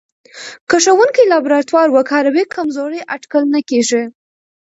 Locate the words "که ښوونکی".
0.69-1.23